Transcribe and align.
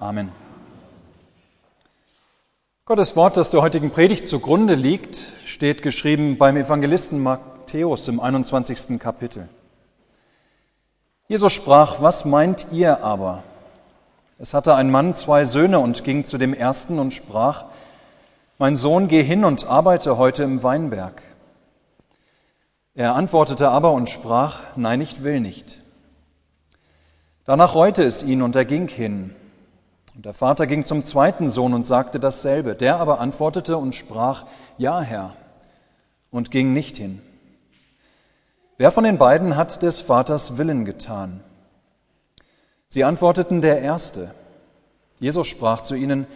Amen. 0.00 0.30
Gottes 2.84 3.16
Wort, 3.16 3.36
das 3.36 3.50
der 3.50 3.62
heutigen 3.62 3.90
Predigt 3.90 4.28
zugrunde 4.28 4.74
liegt, 4.74 5.32
steht 5.44 5.82
geschrieben 5.82 6.38
beim 6.38 6.56
Evangelisten 6.56 7.20
Matthäus 7.20 8.06
im 8.06 8.20
21. 8.20 9.00
Kapitel. 9.00 9.48
Jesus 11.26 11.52
sprach, 11.52 12.00
was 12.00 12.24
meint 12.24 12.68
ihr 12.70 13.02
aber? 13.02 13.42
Es 14.38 14.54
hatte 14.54 14.76
ein 14.76 14.88
Mann 14.88 15.14
zwei 15.14 15.44
Söhne 15.44 15.80
und 15.80 16.04
ging 16.04 16.24
zu 16.24 16.38
dem 16.38 16.54
ersten 16.54 17.00
und 17.00 17.12
sprach, 17.12 17.64
mein 18.56 18.76
Sohn, 18.76 19.08
geh 19.08 19.24
hin 19.24 19.44
und 19.44 19.66
arbeite 19.66 20.16
heute 20.16 20.44
im 20.44 20.62
Weinberg. 20.62 21.22
Er 22.94 23.16
antwortete 23.16 23.68
aber 23.68 23.90
und 23.90 24.08
sprach, 24.08 24.60
nein, 24.76 25.00
ich 25.00 25.24
will 25.24 25.40
nicht. 25.40 25.82
Danach 27.44 27.74
reute 27.74 28.04
es 28.04 28.22
ihn 28.22 28.42
und 28.42 28.54
er 28.54 28.64
ging 28.64 28.86
hin. 28.86 29.34
Und 30.18 30.26
der 30.26 30.34
Vater 30.34 30.66
ging 30.66 30.84
zum 30.84 31.04
zweiten 31.04 31.48
Sohn 31.48 31.72
und 31.74 31.86
sagte 31.86 32.18
dasselbe. 32.18 32.74
Der 32.74 32.96
aber 32.96 33.20
antwortete 33.20 33.76
und 33.76 33.94
sprach, 33.94 34.46
ja, 34.76 35.00
Herr, 35.00 35.36
und 36.32 36.50
ging 36.50 36.72
nicht 36.72 36.96
hin. 36.96 37.22
Wer 38.78 38.90
von 38.90 39.04
den 39.04 39.18
beiden 39.18 39.54
hat 39.54 39.80
des 39.84 40.00
Vaters 40.00 40.58
Willen 40.58 40.84
getan? 40.84 41.44
Sie 42.88 43.04
antworteten 43.04 43.60
der 43.60 43.80
Erste. 43.80 44.34
Jesus 45.20 45.46
sprach 45.46 45.82
zu 45.82 45.94
ihnen, 45.94 46.26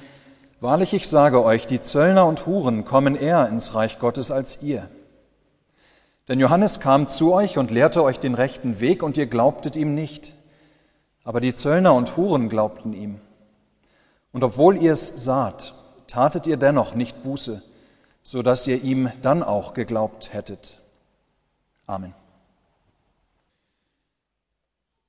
Wahrlich, 0.60 0.94
ich 0.94 1.08
sage 1.08 1.42
euch, 1.42 1.66
die 1.66 1.80
Zöllner 1.80 2.26
und 2.26 2.46
Huren 2.46 2.84
kommen 2.84 3.16
eher 3.16 3.48
ins 3.48 3.74
Reich 3.74 3.98
Gottes 3.98 4.30
als 4.30 4.62
ihr. 4.62 4.88
Denn 6.28 6.38
Johannes 6.38 6.78
kam 6.78 7.08
zu 7.08 7.34
euch 7.34 7.58
und 7.58 7.72
lehrte 7.72 8.04
euch 8.04 8.20
den 8.20 8.34
rechten 8.36 8.78
Weg, 8.78 9.02
und 9.02 9.16
ihr 9.16 9.26
glaubtet 9.26 9.74
ihm 9.74 9.92
nicht. 9.96 10.34
Aber 11.24 11.40
die 11.40 11.52
Zöllner 11.52 11.94
und 11.94 12.16
Huren 12.16 12.48
glaubten 12.48 12.92
ihm. 12.92 13.20
Und 14.32 14.42
obwohl 14.44 14.76
ihr 14.82 14.92
es 14.92 15.06
saht, 15.08 15.74
tatet 16.06 16.46
ihr 16.46 16.56
dennoch 16.56 16.94
nicht 16.94 17.22
Buße, 17.22 17.62
so 18.22 18.42
dass 18.42 18.66
ihr 18.66 18.82
ihm 18.82 19.10
dann 19.20 19.42
auch 19.42 19.74
geglaubt 19.74 20.32
hättet. 20.32 20.80
Amen. 21.86 22.14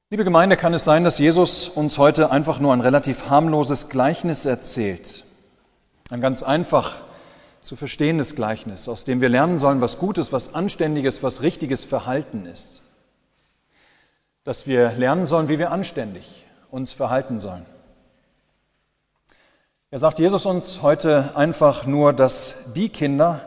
Liebe 0.09 0.25
Gemeinde, 0.25 0.57
kann 0.57 0.73
es 0.73 0.83
sein, 0.83 1.03
dass 1.03 1.17
Jesus 1.17 1.69
uns 1.69 1.97
heute 1.97 2.29
einfach 2.29 2.59
nur 2.59 2.71
ein 2.71 2.81
relativ 2.81 3.29
harmloses 3.29 3.89
Gleichnis 3.89 4.45
erzählt? 4.45 5.25
Ein 6.11 6.21
ganz 6.21 6.43
einfach 6.43 7.01
zu 7.63 7.75
verstehendes 7.75 8.35
Gleichnis, 8.35 8.87
aus 8.89 9.05
dem 9.05 9.21
wir 9.21 9.29
lernen 9.29 9.57
sollen, 9.57 9.81
was 9.81 9.97
Gutes, 9.97 10.31
was 10.31 10.53
Anständiges, 10.53 11.23
was 11.23 11.41
richtiges 11.41 11.83
Verhalten 11.83 12.45
ist. 12.45 12.83
Dass 14.43 14.67
wir 14.67 14.91
lernen 14.91 15.25
sollen, 15.25 15.47
wie 15.47 15.57
wir 15.57 15.71
anständig 15.71 16.45
uns 16.69 16.91
verhalten 16.91 17.39
sollen. 17.39 17.65
Er 19.93 19.99
sagt 19.99 20.17
Jesus 20.17 20.47
uns 20.47 20.81
heute 20.81 21.37
einfach 21.37 21.85
nur, 21.85 22.13
dass 22.13 22.55
die 22.75 22.89
Kinder, 22.89 23.41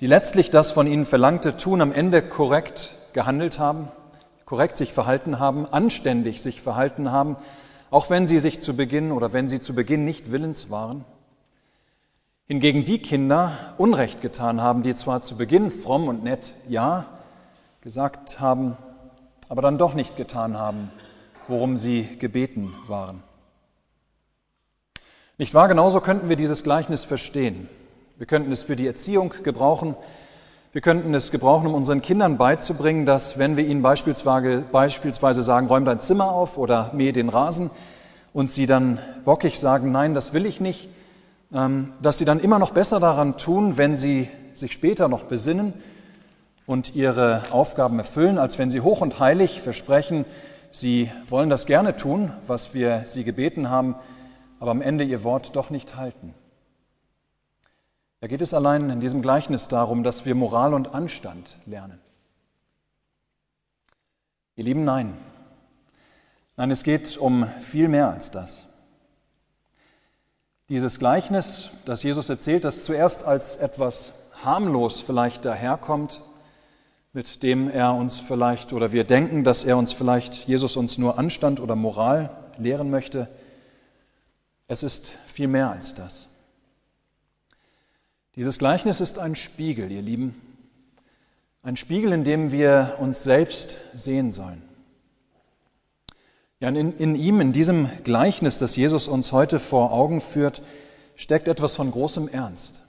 die 0.00 0.06
letztlich 0.06 0.50
das 0.50 0.70
von 0.70 0.86
ihnen 0.86 1.06
Verlangte 1.06 1.56
tun, 1.56 1.80
am 1.80 1.92
Ende 1.92 2.20
korrekt 2.20 2.94
gehandelt 3.14 3.58
haben, 3.58 3.88
korrekt 4.44 4.76
sich 4.76 4.92
verhalten 4.92 5.38
haben, 5.38 5.64
anständig 5.64 6.42
sich 6.42 6.60
verhalten 6.60 7.10
haben, 7.10 7.38
auch 7.90 8.10
wenn 8.10 8.26
sie 8.26 8.38
sich 8.38 8.60
zu 8.60 8.76
Beginn 8.76 9.12
oder 9.12 9.32
wenn 9.32 9.48
sie 9.48 9.60
zu 9.60 9.74
Beginn 9.74 10.04
nicht 10.04 10.30
willens 10.30 10.68
waren. 10.68 11.06
Hingegen 12.48 12.84
die 12.84 12.98
Kinder 12.98 13.72
Unrecht 13.78 14.20
getan 14.20 14.60
haben, 14.60 14.82
die 14.82 14.94
zwar 14.94 15.22
zu 15.22 15.38
Beginn 15.38 15.70
fromm 15.70 16.06
und 16.06 16.22
nett 16.22 16.52
Ja 16.68 17.06
gesagt 17.80 18.40
haben, 18.40 18.76
aber 19.48 19.62
dann 19.62 19.78
doch 19.78 19.94
nicht 19.94 20.18
getan 20.18 20.58
haben, 20.58 20.90
worum 21.48 21.78
sie 21.78 22.18
gebeten 22.18 22.74
waren. 22.88 23.22
Nicht 25.38 25.54
wahr? 25.54 25.66
Genauso 25.66 26.00
könnten 26.02 26.28
wir 26.28 26.36
dieses 26.36 26.62
Gleichnis 26.62 27.04
verstehen. 27.04 27.66
Wir 28.18 28.26
könnten 28.26 28.52
es 28.52 28.62
für 28.62 28.76
die 28.76 28.86
Erziehung 28.86 29.32
gebrauchen. 29.42 29.96
Wir 30.72 30.82
könnten 30.82 31.14
es 31.14 31.30
gebrauchen, 31.30 31.66
um 31.66 31.74
unseren 31.74 32.02
Kindern 32.02 32.36
beizubringen, 32.36 33.06
dass 33.06 33.38
wenn 33.38 33.56
wir 33.56 33.66
ihnen 33.66 33.80
beispielsweise, 33.80 34.62
beispielsweise 34.70 35.40
sagen, 35.40 35.68
räum 35.68 35.86
dein 35.86 36.00
Zimmer 36.00 36.32
auf 36.32 36.58
oder 36.58 36.90
mähe 36.92 37.14
den 37.14 37.30
Rasen 37.30 37.70
und 38.34 38.50
sie 38.50 38.66
dann 38.66 38.98
bockig 39.24 39.58
sagen, 39.58 39.90
nein, 39.90 40.12
das 40.12 40.34
will 40.34 40.44
ich 40.44 40.60
nicht, 40.60 40.90
ähm, 41.54 41.94
dass 42.02 42.18
sie 42.18 42.26
dann 42.26 42.38
immer 42.38 42.58
noch 42.58 42.72
besser 42.72 43.00
daran 43.00 43.38
tun, 43.38 43.78
wenn 43.78 43.96
sie 43.96 44.28
sich 44.54 44.72
später 44.72 45.08
noch 45.08 45.24
besinnen 45.24 45.72
und 46.66 46.94
ihre 46.94 47.44
Aufgaben 47.52 47.98
erfüllen, 47.98 48.38
als 48.38 48.58
wenn 48.58 48.70
sie 48.70 48.82
hoch 48.82 49.00
und 49.00 49.18
heilig 49.18 49.62
versprechen, 49.62 50.26
sie 50.72 51.10
wollen 51.26 51.48
das 51.48 51.64
gerne 51.64 51.96
tun, 51.96 52.32
was 52.46 52.74
wir 52.74 53.02
sie 53.06 53.24
gebeten 53.24 53.70
haben, 53.70 53.94
aber 54.62 54.70
am 54.70 54.80
Ende 54.80 55.02
ihr 55.02 55.24
Wort 55.24 55.56
doch 55.56 55.70
nicht 55.70 55.96
halten. 55.96 56.34
Da 58.20 58.28
geht 58.28 58.40
es 58.40 58.54
allein 58.54 58.90
in 58.90 59.00
diesem 59.00 59.20
Gleichnis 59.20 59.66
darum, 59.66 60.04
dass 60.04 60.24
wir 60.24 60.36
Moral 60.36 60.72
und 60.72 60.94
Anstand 60.94 61.58
lernen. 61.66 61.98
Ihr 64.54 64.62
Lieben, 64.62 64.84
nein. 64.84 65.18
Nein, 66.56 66.70
es 66.70 66.84
geht 66.84 67.18
um 67.18 67.48
viel 67.58 67.88
mehr 67.88 68.08
als 68.10 68.30
das. 68.30 68.68
Dieses 70.68 71.00
Gleichnis, 71.00 71.70
das 71.84 72.04
Jesus 72.04 72.30
erzählt, 72.30 72.64
das 72.64 72.84
zuerst 72.84 73.24
als 73.24 73.56
etwas 73.56 74.14
harmlos 74.44 75.00
vielleicht 75.00 75.44
daherkommt, 75.44 76.22
mit 77.12 77.42
dem 77.42 77.68
er 77.68 77.94
uns 77.94 78.20
vielleicht 78.20 78.72
oder 78.72 78.92
wir 78.92 79.02
denken, 79.02 79.42
dass 79.42 79.64
er 79.64 79.76
uns 79.76 79.92
vielleicht, 79.92 80.46
Jesus 80.46 80.76
uns 80.76 80.98
nur 80.98 81.18
Anstand 81.18 81.58
oder 81.58 81.74
Moral 81.74 82.30
lehren 82.58 82.90
möchte, 82.90 83.28
es 84.72 84.82
ist 84.82 85.18
viel 85.26 85.48
mehr 85.48 85.70
als 85.70 85.94
das. 85.94 86.28
Dieses 88.36 88.56
Gleichnis 88.58 89.02
ist 89.02 89.18
ein 89.18 89.34
Spiegel, 89.34 89.92
ihr 89.92 90.00
Lieben, 90.00 90.34
ein 91.62 91.76
Spiegel, 91.76 92.10
in 92.12 92.24
dem 92.24 92.52
wir 92.52 92.96
uns 92.98 93.22
selbst 93.22 93.78
sehen 93.92 94.32
sollen. 94.32 94.62
Ja, 96.58 96.70
in, 96.70 96.96
in 96.96 97.14
ihm, 97.14 97.42
in 97.42 97.52
diesem 97.52 97.90
Gleichnis, 98.02 98.56
das 98.56 98.74
Jesus 98.74 99.08
uns 99.08 99.32
heute 99.32 99.58
vor 99.58 99.92
Augen 99.92 100.22
führt, 100.22 100.62
steckt 101.16 101.48
etwas 101.48 101.76
von 101.76 101.90
großem 101.90 102.28
Ernst. 102.28 102.80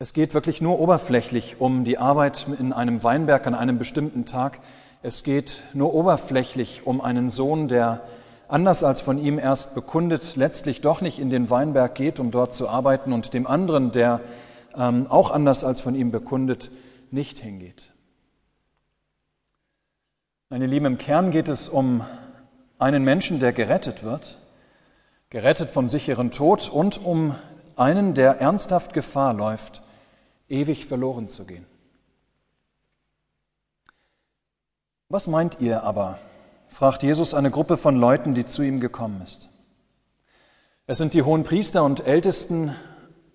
Es 0.00 0.12
geht 0.12 0.34
wirklich 0.34 0.60
nur 0.60 0.80
oberflächlich 0.80 1.60
um 1.60 1.84
die 1.84 1.98
Arbeit 1.98 2.46
in 2.58 2.72
einem 2.72 3.04
Weinberg 3.04 3.46
an 3.46 3.54
einem 3.54 3.78
bestimmten 3.78 4.24
Tag. 4.24 4.58
Es 5.00 5.22
geht 5.22 5.62
nur 5.74 5.94
oberflächlich 5.94 6.82
um 6.86 7.00
einen 7.00 7.30
Sohn, 7.30 7.68
der 7.68 8.02
anders 8.48 8.82
als 8.82 9.00
von 9.00 9.18
ihm 9.18 9.38
erst 9.38 9.74
bekundet, 9.74 10.36
letztlich 10.36 10.80
doch 10.80 11.00
nicht 11.00 11.18
in 11.18 11.30
den 11.30 11.50
Weinberg 11.50 11.94
geht, 11.94 12.18
um 12.18 12.30
dort 12.30 12.52
zu 12.52 12.68
arbeiten, 12.68 13.12
und 13.12 13.34
dem 13.34 13.46
anderen, 13.46 13.92
der 13.92 14.20
ähm, 14.74 15.06
auch 15.06 15.30
anders 15.30 15.64
als 15.64 15.80
von 15.80 15.94
ihm 15.94 16.10
bekundet, 16.10 16.70
nicht 17.10 17.38
hingeht. 17.38 17.92
Meine 20.50 20.66
Lieben, 20.66 20.86
im 20.86 20.98
Kern 20.98 21.30
geht 21.30 21.48
es 21.48 21.68
um 21.68 22.04
einen 22.78 23.04
Menschen, 23.04 23.38
der 23.38 23.52
gerettet 23.52 24.02
wird, 24.02 24.38
gerettet 25.30 25.70
vom 25.70 25.88
sicheren 25.88 26.30
Tod 26.30 26.70
und 26.70 27.04
um 27.04 27.34
einen, 27.76 28.14
der 28.14 28.40
ernsthaft 28.40 28.94
Gefahr 28.94 29.34
läuft, 29.34 29.82
ewig 30.48 30.86
verloren 30.86 31.28
zu 31.28 31.44
gehen. 31.44 31.66
Was 35.10 35.26
meint 35.26 35.60
ihr 35.60 35.82
aber, 35.82 36.18
fragt 36.68 37.02
Jesus 37.02 37.34
eine 37.34 37.50
Gruppe 37.50 37.76
von 37.76 37.96
Leuten, 37.96 38.34
die 38.34 38.46
zu 38.46 38.62
ihm 38.62 38.80
gekommen 38.80 39.20
ist. 39.22 39.48
Es 40.86 40.98
sind 40.98 41.14
die 41.14 41.22
hohen 41.22 41.44
Priester 41.44 41.84
und 41.84 42.06
Ältesten 42.06 42.74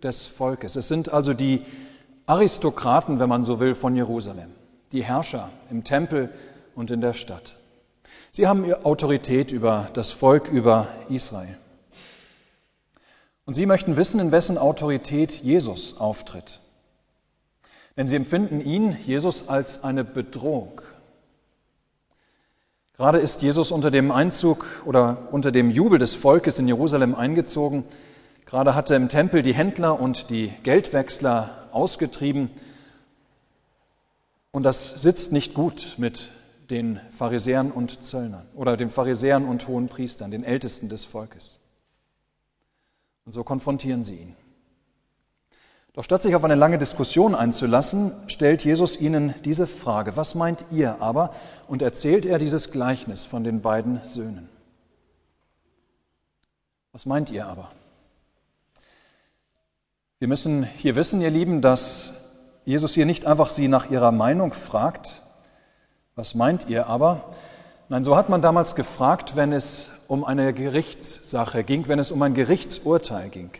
des 0.02 0.26
Volkes. 0.26 0.76
Es 0.76 0.88
sind 0.88 1.14
also 1.14 1.34
die 1.34 1.66
Aristokraten, 2.26 3.20
wenn 3.20 3.30
man 3.30 3.44
so 3.44 3.60
will, 3.60 3.76
von 3.76 3.96
Jerusalem, 3.96 4.52
die 4.92 5.04
Herrscher 5.04 5.50
im 5.70 5.84
Tempel 5.84 6.34
und 6.76 6.90
in 6.90 7.02
der 7.02 7.14
Stadt. 7.14 7.56
Sie 8.32 8.48
haben 8.48 8.72
Autorität 8.74 9.52
über 9.52 9.90
das 9.94 10.12
Volk, 10.12 10.50
über 10.50 10.88
Israel. 11.10 11.58
Und 13.46 13.54
sie 13.54 13.66
möchten 13.66 13.98
wissen, 13.98 14.20
in 14.20 14.32
wessen 14.32 14.58
Autorität 14.58 15.32
Jesus 15.32 15.98
auftritt. 15.98 16.60
Denn 17.98 18.08
sie 18.08 18.16
empfinden 18.16 18.62
ihn, 18.62 18.98
Jesus, 19.06 19.48
als 19.50 19.84
eine 19.84 20.04
Bedrohung 20.04 20.82
Gerade 22.96 23.18
ist 23.18 23.42
Jesus 23.42 23.72
unter 23.72 23.90
dem 23.90 24.12
Einzug 24.12 24.66
oder 24.86 25.30
unter 25.32 25.52
dem 25.52 25.72
Jubel 25.72 25.98
des 25.98 26.14
Volkes 26.14 26.60
in 26.60 26.68
Jerusalem 26.68 27.16
eingezogen. 27.16 27.86
Gerade 28.46 28.76
hat 28.76 28.92
er 28.92 28.98
im 28.98 29.10
Tempel 29.10 29.42
die 29.42 29.56
Händler 29.56 30.00
und 30.00 30.30
die 30.30 30.54
Geldwechsler 30.62 31.70
ausgetrieben. 31.72 32.52
Und 34.52 34.62
das 34.62 35.02
sitzt 35.02 35.32
nicht 35.32 35.56
gut 35.56 35.96
mit 35.98 36.30
den 36.70 37.00
Pharisäern 37.10 37.72
und 37.72 38.04
Zöllnern 38.04 38.46
oder 38.54 38.78
den 38.78 38.92
Pharisäern 38.92 39.46
und 39.46 39.68
hohen 39.68 39.90
Priestern, 39.90 40.30
den 40.30 40.44
Ältesten 40.44 40.88
des 40.88 41.04
Volkes. 41.04 41.60
Und 43.26 43.32
so 43.32 43.44
konfrontieren 43.44 44.04
sie 44.04 44.18
ihn. 44.18 44.36
Doch 45.94 46.04
statt 46.04 46.24
sich 46.24 46.36
auf 46.36 46.44
eine 46.44 46.56
lange 46.56 46.80
Diskussion 46.80 47.36
einzulassen, 47.36 48.14
stellt 48.26 48.66
Jesus 48.66 49.00
ihnen 49.00 49.36
diese 49.46 49.68
Frage, 49.68 50.18
was 50.18 50.34
meint 50.34 50.66
ihr 50.72 51.02
aber? 51.02 51.36
Und 51.68 51.84
erzählt 51.84 52.26
er 52.26 52.40
dieses 52.40 52.72
Gleichnis 52.72 53.26
von 53.26 53.44
den 53.44 53.62
beiden 53.62 54.04
Söhnen. 54.04 54.50
Was 56.94 57.06
meint 57.06 57.30
ihr 57.30 57.46
aber? 57.46 57.72
Wir 60.18 60.28
müssen 60.28 60.64
hier 60.64 60.96
wissen, 60.96 61.22
ihr 61.22 61.30
Lieben, 61.30 61.62
dass 61.62 62.14
Jesus 62.66 62.94
hier 62.96 63.06
nicht 63.06 63.28
einfach 63.28 63.50
sie 63.50 63.68
nach 63.68 63.92
ihrer 63.92 64.12
Meinung 64.12 64.54
fragt, 64.54 65.22
was 66.16 66.34
meint 66.34 66.70
ihr 66.70 66.88
aber? 66.88 67.34
Nein, 67.90 68.04
so 68.04 68.16
hat 68.16 68.30
man 68.30 68.42
damals 68.42 68.74
gefragt, 68.76 69.36
wenn 69.36 69.52
es 69.52 69.92
um 70.08 70.24
eine 70.24 70.54
Gerichtssache 70.54 71.64
ging, 71.64 71.88
wenn 71.88 72.00
es 72.00 72.12
um 72.12 72.22
ein 72.22 72.34
Gerichtsurteil 72.34 73.30
ging. 73.30 73.52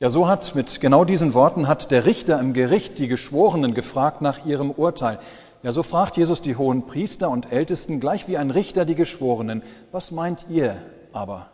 Ja, 0.00 0.10
so 0.10 0.26
hat 0.26 0.54
mit 0.54 0.80
genau 0.80 1.04
diesen 1.04 1.34
Worten 1.34 1.68
hat 1.68 1.90
der 1.90 2.04
Richter 2.04 2.40
im 2.40 2.52
Gericht 2.52 2.98
die 2.98 3.08
Geschworenen 3.08 3.74
gefragt 3.74 4.22
nach 4.22 4.44
ihrem 4.44 4.70
Urteil. 4.70 5.20
Ja, 5.62 5.72
so 5.72 5.82
fragt 5.82 6.16
Jesus 6.16 6.42
die 6.42 6.56
hohen 6.56 6.86
Priester 6.86 7.30
und 7.30 7.52
Ältesten 7.52 8.00
gleich 8.00 8.28
wie 8.28 8.36
ein 8.36 8.50
Richter 8.50 8.84
die 8.84 8.96
Geschworenen. 8.96 9.62
Was 9.92 10.10
meint 10.10 10.46
ihr 10.48 10.76
aber? 11.12 11.48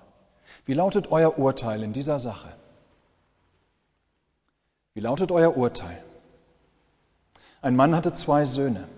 Wie 0.65 0.75
lautet 0.75 1.13
euer 1.13 1.39
Urteil 1.39 1.83
in 1.83 1.93
dieser 1.93 2.19
Sache? 2.19 2.49
Wie 4.95 5.01
lautet 5.01 5.31
euer 5.31 5.57
Urteil? 5.57 6.03
Ein 7.63 7.77
Mann 7.77 7.95
hatte 7.95 8.15
zwei 8.15 8.47
Söhne. 8.47 8.89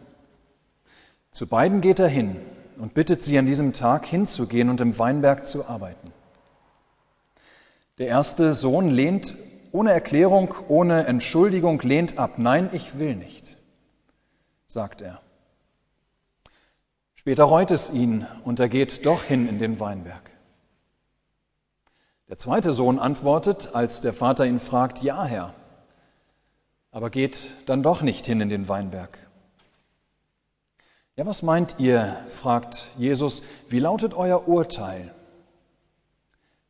Zu 1.32 1.46
beiden 1.46 1.80
geht 1.80 1.98
er 1.98 2.08
hin 2.08 2.36
und 2.78 2.94
bittet 2.94 3.22
sie 3.22 3.38
an 3.38 3.46
diesem 3.46 3.72
Tag 3.72 4.06
hinzugehen 4.06 4.70
und 4.70 4.80
im 4.80 4.98
Weinberg 4.98 5.46
zu 5.46 5.66
arbeiten. 5.66 6.12
Der 8.02 8.08
erste 8.08 8.52
Sohn 8.52 8.88
lehnt 8.88 9.36
ohne 9.70 9.92
Erklärung, 9.92 10.56
ohne 10.66 11.06
Entschuldigung, 11.06 11.80
lehnt 11.82 12.18
ab. 12.18 12.32
Nein, 12.36 12.68
ich 12.72 12.98
will 12.98 13.14
nicht, 13.14 13.58
sagt 14.66 15.02
er. 15.02 15.20
Später 17.14 17.44
reut 17.44 17.70
es 17.70 17.90
ihn 17.90 18.26
und 18.42 18.58
er 18.58 18.68
geht 18.68 19.06
doch 19.06 19.22
hin 19.22 19.48
in 19.48 19.60
den 19.60 19.78
Weinberg. 19.78 20.28
Der 22.28 22.38
zweite 22.38 22.72
Sohn 22.72 22.98
antwortet, 22.98 23.70
als 23.72 24.00
der 24.00 24.12
Vater 24.12 24.46
ihn 24.46 24.58
fragt, 24.58 25.04
ja 25.04 25.22
Herr, 25.22 25.54
aber 26.90 27.08
geht 27.08 27.50
dann 27.66 27.84
doch 27.84 28.02
nicht 28.02 28.26
hin 28.26 28.40
in 28.40 28.48
den 28.48 28.68
Weinberg. 28.68 29.16
Ja, 31.14 31.24
was 31.24 31.42
meint 31.42 31.76
ihr? 31.78 32.16
fragt 32.30 32.88
Jesus. 32.98 33.44
Wie 33.68 33.78
lautet 33.78 34.14
euer 34.14 34.48
Urteil? 34.48 35.14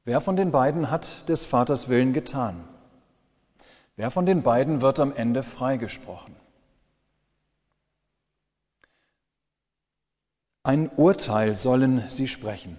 Wer 0.05 0.21
von 0.21 0.37
den 0.37 0.51
beiden 0.51 0.91
hat 0.91 1.29
des 1.29 1.47
Vaters 1.47 1.89
Willen 1.89 2.13
getan? 2.13 2.65
Wer 3.97 4.11
von 4.11 4.27
den 4.27 4.43
beiden 4.43 4.81
wird 4.81 4.99
am 5.01 5.15
Ende 5.15 5.43
freigesprochen? 5.43 6.35
Ein 10.65 10.89
Urteil 10.97 11.57
sollen 11.57 12.09
sie 12.09 12.29
sprechen. 12.29 12.79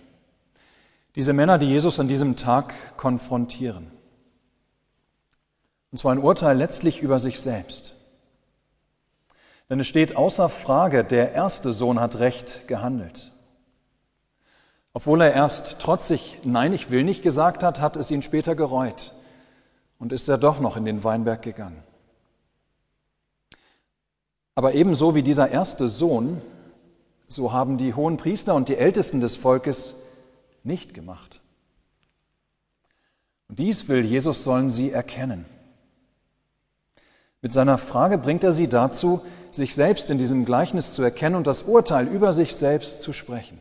Diese 1.16 1.34
Männer, 1.34 1.58
die 1.58 1.68
Jesus 1.68 2.00
an 2.00 2.08
diesem 2.08 2.38
Tag 2.38 2.74
konfrontieren. 2.98 3.92
Und 5.92 5.98
zwar 5.98 6.14
ein 6.14 6.24
Urteil 6.24 6.58
letztlich 6.58 7.02
über 7.02 7.20
sich 7.20 7.40
selbst. 7.40 7.94
Denn 9.70 9.80
es 9.80 9.88
steht 9.88 10.16
außer 10.16 10.50
Frage, 10.50 11.04
der 11.04 11.34
erste 11.34 11.74
Sohn 11.74 12.00
hat 12.00 12.20
recht 12.20 12.68
gehandelt. 12.68 13.33
Obwohl 14.94 15.22
er 15.22 15.34
erst 15.34 15.80
trotzig 15.80 16.40
Nein, 16.44 16.72
ich 16.72 16.92
will 16.92 17.04
nicht 17.04 17.24
gesagt 17.24 17.64
hat, 17.64 17.82
hat 17.82 17.98
es 17.98 18.12
ihn 18.12 18.22
später 18.22 18.56
gereut 18.56 19.14
und 19.98 20.14
ist 20.14 20.30
er 20.30 20.38
doch 20.38 20.60
noch 20.60 20.78
in 20.78 20.86
den 20.86 21.04
Weinberg 21.04 21.42
gegangen. 21.42 21.82
Aber 24.56 24.74
ebenso 24.74 25.16
wie 25.16 25.24
dieser 25.24 25.50
erste 25.50 25.88
Sohn, 25.88 26.42
so 27.28 27.52
haben 27.52 27.80
die 27.80 27.96
hohen 27.96 28.18
Priester 28.18 28.54
und 28.54 28.70
die 28.70 28.78
Ältesten 28.78 29.20
des 29.20 29.36
Volkes 29.36 29.96
nicht 30.64 30.94
gemacht. 30.94 31.42
Und 33.48 33.58
dies 33.58 33.88
will 33.88 34.06
Jesus 34.06 34.44
sollen 34.44 34.70
sie 34.70 34.92
erkennen. 34.92 35.46
Mit 37.42 37.52
seiner 37.52 37.78
Frage 37.78 38.20
bringt 38.20 38.44
er 38.44 38.52
sie 38.52 38.68
dazu, 38.68 39.22
sich 39.52 39.74
selbst 39.74 40.10
in 40.12 40.18
diesem 40.18 40.46
Gleichnis 40.46 40.94
zu 40.94 41.02
erkennen 41.02 41.36
und 41.36 41.48
das 41.48 41.64
Urteil 41.64 42.08
über 42.08 42.32
sich 42.32 42.56
selbst 42.56 43.02
zu 43.02 43.12
sprechen. 43.12 43.60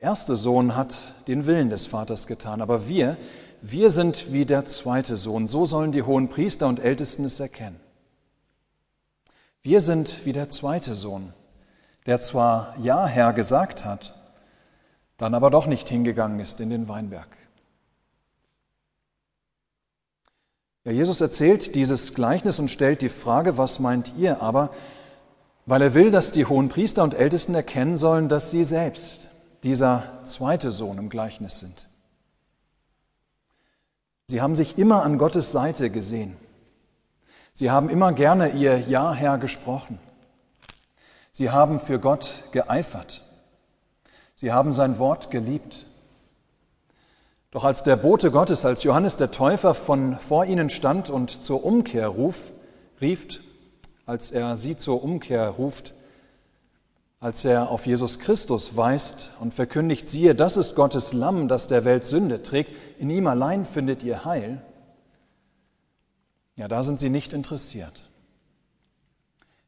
Erste 0.00 0.36
Sohn 0.36 0.76
hat 0.76 0.94
den 1.26 1.46
Willen 1.46 1.70
des 1.70 1.86
Vaters 1.86 2.28
getan, 2.28 2.62
aber 2.62 2.88
wir, 2.88 3.16
wir 3.62 3.90
sind 3.90 4.32
wie 4.32 4.46
der 4.46 4.64
zweite 4.64 5.16
Sohn. 5.16 5.48
So 5.48 5.66
sollen 5.66 5.90
die 5.90 6.02
hohen 6.02 6.28
Priester 6.28 6.68
und 6.68 6.78
Ältesten 6.78 7.24
es 7.24 7.40
erkennen. 7.40 7.80
Wir 9.62 9.80
sind 9.80 10.24
wie 10.24 10.32
der 10.32 10.48
zweite 10.48 10.94
Sohn, 10.94 11.32
der 12.06 12.20
zwar 12.20 12.78
Ja, 12.78 13.06
Herr 13.06 13.32
gesagt 13.32 13.84
hat, 13.84 14.14
dann 15.16 15.34
aber 15.34 15.50
doch 15.50 15.66
nicht 15.66 15.88
hingegangen 15.88 16.38
ist 16.38 16.60
in 16.60 16.70
den 16.70 16.86
Weinberg. 16.86 17.28
Ja, 20.84 20.92
Jesus 20.92 21.20
erzählt 21.20 21.74
dieses 21.74 22.14
Gleichnis 22.14 22.60
und 22.60 22.70
stellt 22.70 23.02
die 23.02 23.08
Frage, 23.08 23.58
was 23.58 23.80
meint 23.80 24.12
ihr 24.16 24.40
aber, 24.40 24.70
weil 25.66 25.82
er 25.82 25.94
will, 25.94 26.12
dass 26.12 26.30
die 26.30 26.46
hohen 26.46 26.68
Priester 26.68 27.02
und 27.02 27.14
Ältesten 27.14 27.56
erkennen 27.56 27.96
sollen, 27.96 28.28
dass 28.28 28.52
sie 28.52 28.62
selbst 28.62 29.27
dieser 29.62 30.24
zweite 30.24 30.70
Sohn 30.70 30.98
im 30.98 31.08
Gleichnis 31.08 31.58
sind. 31.58 31.88
Sie 34.28 34.40
haben 34.40 34.54
sich 34.54 34.78
immer 34.78 35.02
an 35.02 35.18
Gottes 35.18 35.52
Seite 35.52 35.90
gesehen. 35.90 36.36
Sie 37.54 37.70
haben 37.70 37.88
immer 37.88 38.12
gerne 38.12 38.50
ihr 38.50 38.78
Ja, 38.78 39.12
Herr 39.14 39.38
gesprochen. 39.38 39.98
Sie 41.32 41.50
haben 41.50 41.80
für 41.80 41.98
Gott 41.98 42.44
geeifert. 42.52 43.24
Sie 44.36 44.52
haben 44.52 44.72
sein 44.72 44.98
Wort 44.98 45.30
geliebt. 45.30 45.86
Doch 47.50 47.64
als 47.64 47.82
der 47.82 47.96
Bote 47.96 48.30
Gottes, 48.30 48.64
als 48.64 48.82
Johannes 48.82 49.16
der 49.16 49.30
Täufer 49.30 49.72
von 49.72 50.20
vor 50.20 50.44
ihnen 50.44 50.68
stand 50.68 51.08
und 51.08 51.42
zur 51.42 51.64
Umkehr 51.64 52.08
ruf, 52.08 52.52
rief, 53.00 53.40
als 54.04 54.30
er 54.30 54.56
sie 54.56 54.76
zur 54.76 55.02
Umkehr 55.02 55.48
ruft, 55.48 55.94
als 57.20 57.44
er 57.44 57.70
auf 57.70 57.86
Jesus 57.86 58.20
Christus 58.20 58.76
weist 58.76 59.32
und 59.40 59.52
verkündigt, 59.52 60.06
siehe, 60.06 60.34
das 60.34 60.56
ist 60.56 60.74
Gottes 60.74 61.12
Lamm, 61.12 61.48
das 61.48 61.66
der 61.66 61.84
Welt 61.84 62.04
Sünde 62.04 62.42
trägt, 62.42 62.72
in 62.98 63.10
ihm 63.10 63.26
allein 63.26 63.64
findet 63.64 64.02
ihr 64.02 64.24
Heil, 64.24 64.62
ja, 66.54 66.68
da 66.68 66.82
sind 66.82 66.98
sie 67.00 67.10
nicht 67.10 67.32
interessiert. 67.32 68.02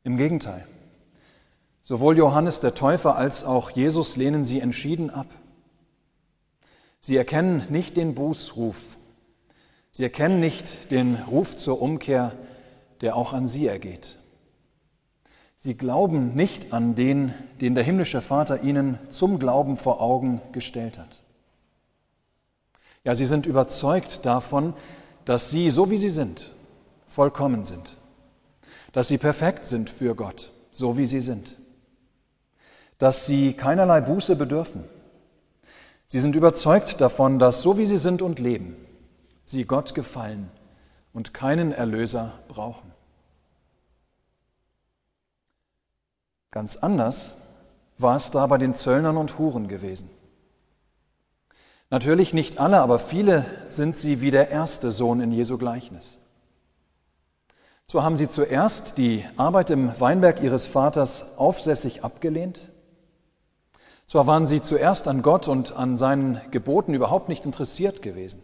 Im 0.02 0.16
Gegenteil, 0.16 0.66
sowohl 1.82 2.16
Johannes 2.16 2.60
der 2.60 2.74
Täufer 2.74 3.16
als 3.16 3.44
auch 3.44 3.70
Jesus 3.70 4.16
lehnen 4.16 4.44
sie 4.44 4.60
entschieden 4.60 5.10
ab. 5.10 5.28
Sie 7.00 7.16
erkennen 7.16 7.66
nicht 7.70 7.96
den 7.96 8.14
Bußruf. 8.14 8.96
Sie 9.90 10.02
erkennen 10.02 10.40
nicht 10.40 10.90
den 10.90 11.16
Ruf 11.16 11.56
zur 11.56 11.80
Umkehr, 11.80 12.32
der 13.00 13.16
auch 13.16 13.32
an 13.32 13.46
sie 13.46 13.66
ergeht. 13.66 14.19
Sie 15.60 15.74
glauben 15.74 16.34
nicht 16.34 16.72
an 16.72 16.94
den, 16.94 17.32
den 17.60 17.74
der 17.74 17.84
himmlische 17.84 18.20
Vater 18.20 18.62
ihnen 18.62 18.98
zum 19.10 19.38
Glauben 19.38 19.76
vor 19.76 20.00
Augen 20.00 20.40
gestellt 20.52 20.98
hat. 20.98 21.20
Ja, 23.04 23.14
sie 23.14 23.26
sind 23.26 23.46
überzeugt 23.46 24.26
davon, 24.26 24.74
dass 25.24 25.50
sie, 25.50 25.70
so 25.70 25.90
wie 25.90 25.98
sie 25.98 26.08
sind, 26.08 26.54
vollkommen 27.06 27.64
sind. 27.64 27.96
Dass 28.92 29.08
sie 29.08 29.18
perfekt 29.18 29.64
sind 29.64 29.88
für 29.88 30.14
Gott, 30.14 30.50
so 30.72 30.98
wie 30.98 31.06
sie 31.06 31.20
sind. 31.20 31.56
Dass 32.98 33.26
sie 33.26 33.52
keinerlei 33.52 34.00
Buße 34.00 34.36
bedürfen 34.36 34.84
Sie 36.12 36.18
sind 36.18 36.34
überzeugt 36.34 37.00
davon, 37.00 37.38
dass 37.38 37.62
so 37.62 37.78
wie 37.78 37.86
sie 37.86 37.96
sind 37.96 38.20
und 38.20 38.40
leben, 38.40 38.74
sie 39.44 39.64
Gott 39.64 39.94
gefallen 39.94 40.50
und 41.12 41.32
keinen 41.34 41.70
Erlöser 41.70 42.32
brauchen. 42.48 42.90
Ganz 46.50 46.76
anders 46.76 47.36
war 47.98 48.16
es 48.16 48.30
da 48.30 48.46
bei 48.46 48.58
den 48.58 48.74
Zöllnern 48.74 49.16
und 49.16 49.38
Huren 49.38 49.68
gewesen. 49.68 50.10
Natürlich 51.90 52.32
nicht 52.34 52.60
alle, 52.60 52.80
aber 52.80 52.98
viele 52.98 53.44
sind 53.68 53.96
sie 53.96 54.20
wie 54.20 54.30
der 54.30 54.50
erste 54.50 54.90
Sohn 54.90 55.20
in 55.20 55.32
Jesu 55.32 55.58
Gleichnis. 55.58 56.18
Zwar 57.86 58.04
haben 58.04 58.16
sie 58.16 58.28
zuerst 58.28 58.98
die 58.98 59.24
Arbeit 59.36 59.70
im 59.70 59.98
Weinberg 60.00 60.42
ihres 60.42 60.66
Vaters 60.66 61.36
aufsässig 61.36 62.04
abgelehnt, 62.04 62.70
zwar 64.10 64.26
waren 64.26 64.48
sie 64.48 64.60
zuerst 64.60 65.06
an 65.06 65.22
Gott 65.22 65.46
und 65.46 65.76
an 65.76 65.96
seinen 65.96 66.40
Geboten 66.50 66.94
überhaupt 66.94 67.28
nicht 67.28 67.46
interessiert 67.46 68.02
gewesen. 68.02 68.42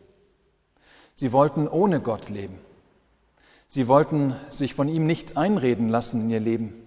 Sie 1.16 1.32
wollten 1.32 1.66
ohne 1.66 1.98
Gott 1.98 2.28
leben. 2.28 2.60
Sie 3.66 3.88
wollten 3.88 4.36
sich 4.50 4.74
von 4.74 4.86
ihm 4.86 5.08
nicht 5.08 5.36
einreden 5.36 5.88
lassen 5.88 6.20
in 6.20 6.30
ihr 6.30 6.38
Leben. 6.38 6.85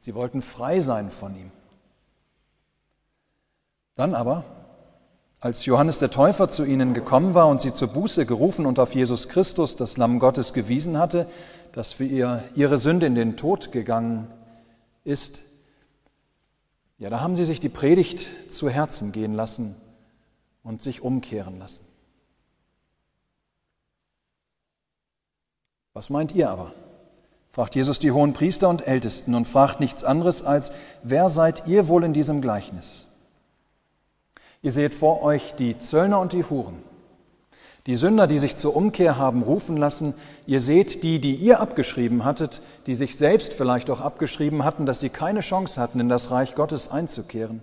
Sie 0.00 0.14
wollten 0.14 0.42
frei 0.42 0.80
sein 0.80 1.10
von 1.10 1.34
ihm. 1.34 1.50
Dann 3.94 4.14
aber, 4.14 4.44
als 5.40 5.66
Johannes 5.66 5.98
der 5.98 6.10
Täufer 6.10 6.48
zu 6.48 6.64
ihnen 6.64 6.94
gekommen 6.94 7.34
war 7.34 7.48
und 7.48 7.60
sie 7.60 7.72
zur 7.72 7.88
Buße 7.88 8.26
gerufen 8.26 8.66
und 8.66 8.78
auf 8.78 8.94
Jesus 8.94 9.28
Christus, 9.28 9.76
das 9.76 9.96
Lamm 9.96 10.18
Gottes, 10.18 10.52
gewiesen 10.52 10.98
hatte, 10.98 11.26
das 11.72 11.92
für 11.92 12.04
ihr, 12.04 12.42
ihre 12.54 12.78
Sünde 12.78 13.06
in 13.06 13.14
den 13.14 13.36
Tod 13.36 13.72
gegangen 13.72 14.32
ist, 15.04 15.42
ja, 16.98 17.08
da 17.08 17.20
haben 17.20 17.34
sie 17.34 17.46
sich 17.46 17.60
die 17.60 17.70
Predigt 17.70 18.26
zu 18.50 18.68
Herzen 18.68 19.12
gehen 19.12 19.32
lassen 19.32 19.74
und 20.62 20.82
sich 20.82 21.00
umkehren 21.00 21.58
lassen. 21.58 21.82
Was 25.94 26.10
meint 26.10 26.34
ihr 26.34 26.50
aber? 26.50 26.74
Fragt 27.60 27.74
Jesus 27.74 27.98
die 27.98 28.10
hohen 28.10 28.32
Priester 28.32 28.70
und 28.70 28.86
Ältesten 28.86 29.34
und 29.34 29.46
fragt 29.46 29.80
nichts 29.80 30.02
anderes 30.02 30.42
als, 30.42 30.72
wer 31.02 31.28
seid 31.28 31.64
ihr 31.66 31.88
wohl 31.88 32.04
in 32.04 32.14
diesem 32.14 32.40
Gleichnis? 32.40 33.06
Ihr 34.62 34.72
seht 34.72 34.94
vor 34.94 35.20
euch 35.20 35.54
die 35.56 35.78
Zöllner 35.78 36.20
und 36.20 36.32
die 36.32 36.42
Huren, 36.42 36.82
die 37.86 37.96
Sünder, 37.96 38.26
die 38.26 38.38
sich 38.38 38.56
zur 38.56 38.74
Umkehr 38.74 39.18
haben 39.18 39.42
rufen 39.42 39.76
lassen. 39.76 40.14
Ihr 40.46 40.58
seht 40.58 41.02
die, 41.02 41.20
die 41.20 41.34
ihr 41.34 41.60
abgeschrieben 41.60 42.24
hattet, 42.24 42.62
die 42.86 42.94
sich 42.94 43.18
selbst 43.18 43.52
vielleicht 43.52 43.90
auch 43.90 44.00
abgeschrieben 44.00 44.64
hatten, 44.64 44.86
dass 44.86 45.00
sie 45.00 45.10
keine 45.10 45.40
Chance 45.40 45.78
hatten, 45.78 46.00
in 46.00 46.08
das 46.08 46.30
Reich 46.30 46.54
Gottes 46.54 46.90
einzukehren. 46.90 47.62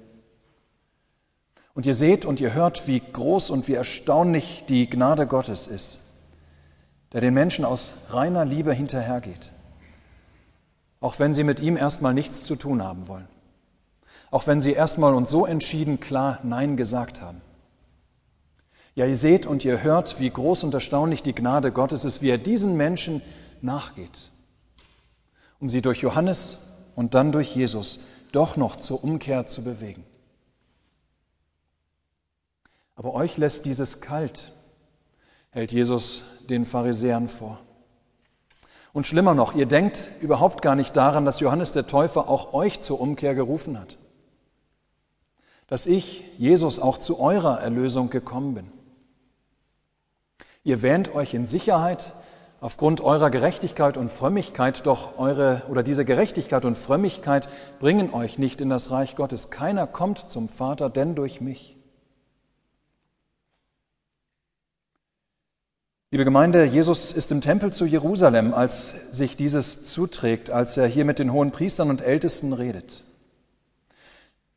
Und 1.74 1.88
ihr 1.88 1.96
seht 1.96 2.24
und 2.24 2.40
ihr 2.40 2.54
hört, 2.54 2.88
wie 2.88 3.00
groß 3.00 3.50
und 3.50 3.68
wie 3.68 3.74
erstaunlich 3.74 4.64
die 4.70 4.88
Gnade 4.88 5.26
Gottes 5.26 5.66
ist, 5.66 6.00
der 7.14 7.22
den 7.22 7.34
Menschen 7.34 7.66
aus 7.66 7.96
reiner 8.12 8.46
Liebe 8.46 8.74
hinterhergeht 8.74 9.54
auch 11.00 11.20
wenn 11.20 11.34
sie 11.34 11.44
mit 11.44 11.60
ihm 11.60 11.78
erstmal 11.78 12.14
nichts 12.14 12.44
zu 12.46 12.56
tun 12.56 12.84
haben 12.84 13.08
wollen. 13.08 13.28
Auch 14.32 14.48
wenn 14.48 14.62
sie 14.62 14.74
erstmal 14.74 15.14
und 15.14 15.28
so 15.28 15.46
entschieden 15.46 16.00
klar 16.00 16.40
Nein 16.44 16.76
gesagt 16.76 17.22
haben. 17.22 17.42
Ja, 18.96 19.06
ihr 19.06 19.16
seht 19.16 19.46
und 19.46 19.64
ihr 19.64 19.84
hört, 19.84 20.20
wie 20.20 20.30
groß 20.30 20.64
und 20.64 20.74
erstaunlich 20.74 21.22
die 21.22 21.36
Gnade 21.36 21.72
Gottes 21.72 22.04
ist, 22.04 22.22
wie 22.22 22.30
er 22.30 22.40
diesen 22.40 22.76
Menschen 22.76 23.22
nachgeht, 23.62 24.32
um 25.60 25.70
sie 25.70 25.84
durch 25.84 26.00
Johannes 26.00 26.60
und 26.96 27.14
dann 27.14 27.32
durch 27.32 27.56
Jesus 27.56 28.00
doch 28.32 28.58
noch 28.58 28.76
zur 28.76 29.04
Umkehr 29.04 29.46
zu 29.46 29.64
bewegen. 29.64 30.04
Aber 32.96 33.14
euch 33.14 33.38
lässt 33.38 33.66
dieses 33.66 34.02
kalt, 34.02 34.52
hält 35.52 35.72
Jesus 35.72 36.26
den 36.50 36.66
Pharisäern 36.66 37.28
vor. 37.28 37.60
Und 38.98 39.06
schlimmer 39.06 39.36
noch, 39.36 39.54
ihr 39.54 39.68
denkt 39.68 40.10
überhaupt 40.22 40.64
gar 40.64 40.76
nicht 40.76 40.98
daran, 40.98 41.24
dass 41.24 41.40
Johannes 41.40 41.72
der 41.72 41.86
Täufer 41.86 42.28
auch 42.28 42.56
euch 42.56 42.80
zur 42.80 43.00
Umkehr 43.00 43.36
gerufen 43.36 43.80
hat. 43.80 43.96
Dass 45.68 45.86
ich, 45.86 46.24
Jesus, 46.40 46.80
auch 46.80 46.98
zu 46.98 47.20
eurer 47.20 47.62
Erlösung 47.62 48.10
gekommen 48.10 48.56
bin. 48.56 48.72
Ihr 50.64 50.82
wähnt 50.82 51.14
euch 51.14 51.36
in 51.36 51.46
Sicherheit 51.46 52.16
aufgrund 52.60 53.00
eurer 53.02 53.30
Gerechtigkeit 53.30 53.98
und 53.98 54.12
Frömmigkeit, 54.12 54.88
doch 54.88 55.20
eure 55.20 55.62
oder 55.70 55.84
diese 55.84 56.04
Gerechtigkeit 56.04 56.66
und 56.66 56.76
Frömmigkeit 56.76 57.50
bringen 57.80 58.12
euch 58.16 58.40
nicht 58.40 58.62
in 58.62 58.70
das 58.72 58.90
Reich 58.90 59.16
Gottes. 59.16 59.52
Keiner 59.52 59.86
kommt 59.86 60.28
zum 60.28 60.50
Vater, 60.50 60.90
denn 60.90 61.14
durch 61.14 61.40
mich. 61.40 61.77
Liebe 66.10 66.24
Gemeinde, 66.24 66.64
Jesus 66.64 67.12
ist 67.12 67.34
im 67.34 67.42
Tempel 67.42 67.74
zu 67.74 67.86
Jerusalem, 67.86 68.54
als 68.54 68.96
sich 69.12 69.36
dieses 69.36 69.84
zuträgt, 69.84 70.50
als 70.50 70.78
er 70.78 70.88
hier 70.88 71.04
mit 71.04 71.20
den 71.20 71.34
hohen 71.34 71.52
Priestern 71.52 71.90
und 71.90 72.02
Ältesten 72.02 72.54
redet. 72.54 73.04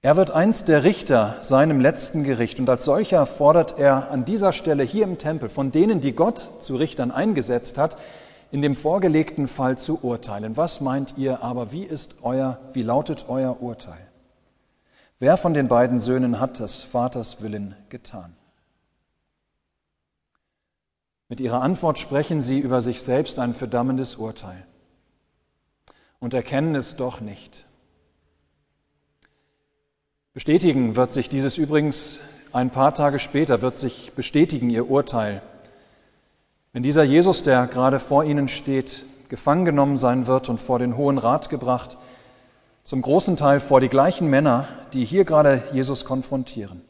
Er 0.01 0.17
wird 0.17 0.31
einst 0.31 0.69
der 0.69 0.85
Richter 0.85 1.39
seinem 1.41 1.81
letzten 1.81 2.23
Gericht 2.23 2.61
und 2.61 2.71
als 2.71 2.85
solcher 2.85 3.27
fordert 3.27 3.81
er 3.81 4.13
an 4.13 4.25
dieser 4.25 4.53
Stelle 4.53 4.85
hier 4.85 5.03
im 5.03 5.19
Tempel 5.19 5.49
von 5.49 5.73
denen, 5.73 6.01
die 6.01 6.13
Gott 6.13 6.53
zu 6.61 6.77
Richtern 6.77 7.11
eingesetzt 7.11 7.79
hat, 7.79 7.99
in 8.53 8.63
dem 8.63 8.77
vorgelegten 8.77 9.49
Fall 9.49 9.77
zu 9.77 10.05
urteilen. 10.05 10.57
Was 10.57 10.81
meint 10.81 11.15
ihr 11.19 11.43
aber? 11.43 11.73
Wie 11.73 11.83
ist 11.83 12.15
euer, 12.23 12.61
wie 12.75 12.83
lautet 12.83 13.25
euer 13.27 13.61
Urteil? 13.61 14.07
Wer 15.19 15.37
von 15.37 15.53
den 15.53 15.67
beiden 15.67 15.99
Söhnen 15.99 16.39
hat 16.39 16.61
des 16.61 16.85
Vaters 16.85 17.43
Willen 17.43 17.75
getan? 17.89 18.37
Mit 21.31 21.39
ihrer 21.39 21.63
Antwort 21.63 22.01
sprechen 22.01 22.43
sie 22.43 22.59
über 22.59 22.83
sich 22.83 23.03
selbst 23.03 23.39
ein 23.39 23.55
verdammendes 23.55 24.17
Urteil 24.17 24.67
und 26.19 26.35
erkennen 26.35 26.75
es 26.75 26.97
doch 26.97 27.21
nicht. 27.21 27.67
Bestätigen 30.35 30.97
wird 30.97 31.13
sich 31.13 31.29
dieses 31.29 31.57
übrigens 31.57 32.19
ein 32.53 32.71
paar 32.71 32.95
Tage 32.95 33.21
später, 33.21 33.63
wird 33.63 33.79
sich 33.79 34.13
bestätigen 34.17 34.71
ihr 34.71 34.91
Urteil. 34.91 35.41
Wenn 36.73 36.83
dieser 36.83 37.05
Jesus, 37.05 37.45
der 37.45 37.69
gerade 37.69 38.01
vor 38.01 38.25
ihnen 38.25 38.49
steht, 38.49 39.07
gefangen 39.29 39.65
genommen 39.65 39.99
sein 39.99 40.27
wird 40.27 40.49
und 40.49 40.61
vor 40.61 40.81
den 40.81 40.97
Hohen 40.97 41.17
Rat 41.17 41.49
gebracht, 41.49 41.97
zum 42.83 43.03
großen 43.03 43.37
Teil 43.37 43.61
vor 43.61 43.81
die 43.81 43.89
gleichen 43.89 44.29
Männer, 44.29 44.67
die 44.95 45.05
hier 45.05 45.25
gerade 45.25 45.63
Jesus 45.73 46.05
konfrontieren. 46.05 46.83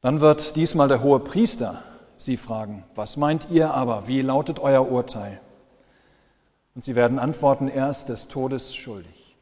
Dann 0.00 0.22
wird 0.22 0.56
diesmal 0.56 0.88
der 0.88 1.02
hohe 1.02 1.20
Priester 1.20 1.82
Sie 2.18 2.36
fragen, 2.36 2.84
was 2.96 3.16
meint 3.16 3.48
ihr 3.48 3.72
aber? 3.72 4.08
Wie 4.08 4.22
lautet 4.22 4.58
euer 4.58 4.90
Urteil? 4.90 5.40
Und 6.74 6.82
sie 6.82 6.96
werden 6.96 7.18
antworten, 7.20 7.68
er 7.68 7.90
ist 7.90 8.06
des 8.06 8.26
Todes 8.26 8.74
schuldig. 8.74 9.36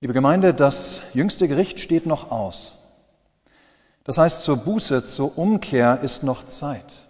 Liebe 0.00 0.14
Gemeinde, 0.14 0.54
das 0.54 1.00
jüngste 1.14 1.48
Gericht 1.48 1.80
steht 1.80 2.06
noch 2.06 2.30
aus. 2.30 2.78
Das 4.04 4.18
heißt, 4.18 4.44
zur 4.44 4.58
Buße, 4.58 5.04
zur 5.04 5.36
Umkehr 5.36 6.00
ist 6.00 6.22
noch 6.22 6.46
Zeit. 6.46 7.06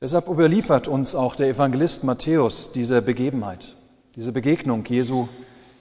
Deshalb 0.00 0.28
überliefert 0.28 0.88
uns 0.88 1.14
auch 1.14 1.36
der 1.36 1.48
Evangelist 1.48 2.02
Matthäus 2.02 2.72
diese 2.72 3.02
Begebenheit, 3.02 3.76
diese 4.16 4.32
Begegnung 4.32 4.84
Jesu 4.84 5.28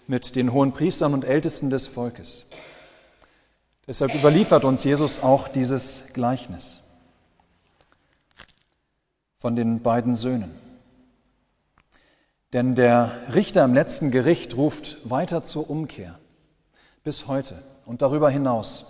mit 0.08 0.36
den 0.36 0.54
hohen 0.54 0.74
Priestern 0.74 1.14
und 1.14 1.26
Ältesten 1.26 1.70
des 1.70 1.88
Volkes. 1.88 2.46
Deshalb 3.90 4.14
überliefert 4.14 4.66
uns 4.66 4.84
Jesus 4.84 5.18
auch 5.18 5.48
dieses 5.48 6.04
Gleichnis 6.14 6.84
von 9.40 9.56
den 9.56 9.82
beiden 9.82 10.14
Söhnen. 10.14 10.52
Denn 12.54 12.76
der 12.76 13.34
Richter 13.34 13.66
im 13.66 13.74
letzten 13.74 14.12
Gericht 14.12 14.56
ruft 14.56 15.00
weiter 15.10 15.42
zur 15.42 15.72
Umkehr 15.72 16.20
bis 17.04 17.26
heute 17.26 17.64
und 17.88 18.04
darüber 18.04 18.30
hinaus, 18.30 18.86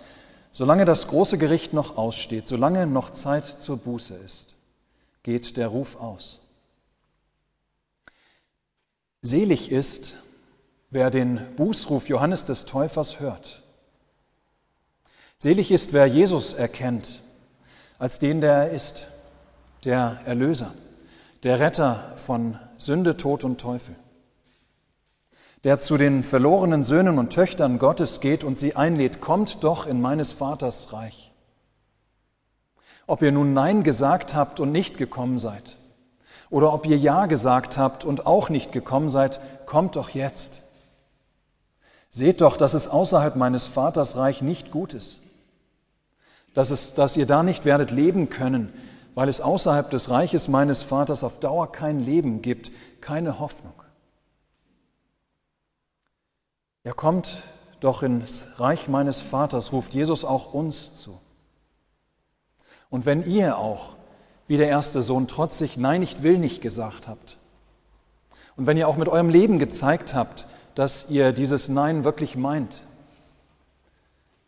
solange 0.52 0.84
das 0.84 1.08
große 1.08 1.38
Gericht 1.38 1.72
noch 1.72 1.96
aussteht, 1.96 2.46
solange 2.46 2.86
noch 2.86 3.12
Zeit 3.12 3.46
zur 3.46 3.78
Buße 3.78 4.16
ist, 4.16 4.54
geht 5.24 5.56
der 5.56 5.70
Ruf 5.70 5.96
aus. 5.96 6.42
Selig 9.22 9.72
ist, 9.72 10.18
wer 10.90 11.10
den 11.10 11.56
Bußruf 11.56 12.10
Johannes 12.10 12.44
des 12.44 12.66
Täufers 12.66 13.22
hört 13.22 13.64
Selig 15.42 15.72
ist, 15.72 15.94
wer 15.94 16.06
Jesus 16.06 16.52
erkennt 16.52 17.22
als 17.98 18.20
den, 18.20 18.42
der 18.42 18.56
er 18.56 18.70
ist, 18.72 19.08
der 19.86 20.20
Erlöser, 20.26 20.74
der 21.44 21.62
Retter 21.62 22.14
von 22.18 22.60
Sünde, 22.78 23.16
Tod 23.16 23.46
und 23.46 23.62
Teufel, 23.62 23.96
der 25.64 25.80
zu 25.80 25.96
den 25.96 26.24
verlorenen 26.26 26.84
Söhnen 26.84 27.18
und 27.18 27.32
Töchtern 27.32 27.80
Gottes 27.80 28.20
geht 28.20 28.44
und 28.44 28.58
sie 28.58 28.76
einlädt, 28.76 29.22
kommt 29.22 29.64
doch 29.64 29.88
in 29.88 30.02
meines 30.02 30.34
Vaters 30.34 30.92
Reich. 30.92 31.32
Ob 33.08 33.22
ihr 33.22 33.32
nun 33.32 33.54
Nein 33.54 33.84
gesagt 33.84 34.36
habt 34.36 34.60
und 34.60 34.74
nicht 34.74 34.98
gekommen 34.98 35.40
seid, 35.40 35.78
oder 36.50 36.74
ob 36.74 36.86
ihr 36.86 36.98
Ja 36.98 37.28
gesagt 37.28 37.78
habt 37.78 38.04
und 38.04 38.26
auch 38.26 38.50
nicht 38.50 38.74
gekommen 38.74 39.10
seid, 39.10 39.40
kommt 39.66 39.96
doch 39.96 40.10
jetzt. 40.10 40.64
Seht 42.10 42.42
doch, 42.42 42.58
dass 42.58 42.74
es 42.74 42.90
außerhalb 42.90 43.38
meines 43.38 43.68
Vaters 43.68 44.18
Reich 44.18 44.42
nicht 44.42 44.72
gut 44.72 44.94
ist 44.94 45.22
dass, 46.54 46.72
es, 46.72 46.94
dass 46.94 47.18
ihr 47.18 47.26
da 47.26 47.44
nicht 47.44 47.66
werdet 47.66 47.92
leben 47.92 48.30
können, 48.30 48.74
weil 49.16 49.30
es 49.30 49.42
außerhalb 49.42 49.90
des 49.90 50.10
Reiches 50.10 50.48
meines 50.48 50.84
Vaters 50.84 51.24
auf 51.24 51.40
Dauer 51.40 51.72
kein 51.72 52.00
Leben 52.00 52.42
gibt, 52.42 52.72
keine 53.02 53.40
Hoffnung. 53.40 53.74
Er 56.84 56.94
kommt 56.94 57.44
doch 57.80 58.04
ins 58.04 58.48
Reich 58.58 58.88
meines 58.88 59.22
Vaters, 59.22 59.72
ruft 59.72 59.94
Jesus 59.94 60.26
auch 60.26 60.54
uns 60.54 60.94
zu. 60.96 61.20
Und 62.90 63.06
wenn 63.06 63.26
ihr 63.26 63.58
auch, 63.58 63.96
wie 64.48 64.58
der 64.58 64.68
erste 64.68 65.02
Sohn, 65.02 65.28
trotzig 65.28 65.78
Nein, 65.78 66.02
ich 66.02 66.24
will 66.24 66.38
nicht 66.38 66.62
gesagt 66.62 67.08
habt, 67.08 67.38
und 68.56 68.68
wenn 68.68 68.76
ihr 68.76 68.88
auch 68.90 68.98
mit 68.98 69.08
eurem 69.08 69.30
Leben 69.30 69.60
gezeigt 69.60 70.14
habt, 70.14 70.48
dass 70.76 71.10
ihr 71.10 71.32
dieses 71.32 71.70
Nein 71.70 72.04
wirklich 72.04 72.36
meint, 72.36 72.84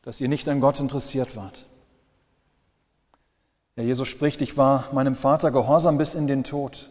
dass 0.02 0.20
ihr 0.20 0.28
nicht 0.28 0.50
an 0.50 0.60
Gott 0.60 0.80
interessiert 0.80 1.36
wart, 1.36 1.68
ja, 3.76 3.84
Jesus 3.84 4.08
spricht, 4.08 4.42
ich 4.42 4.58
war 4.58 4.90
meinem 4.94 5.16
Vater 5.16 5.52
gehorsam 5.52 5.98
bis 5.98 6.14
in 6.14 6.28
den 6.28 6.44
Tod. 6.44 6.90